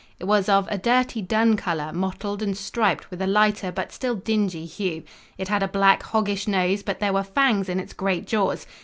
[0.17, 4.15] It was of a dirty dun color, mottled and striped with a lighter but still
[4.15, 5.03] dingy hue.
[5.37, 8.65] It had a black, hoggish nose, but there were fangs in its great jaws.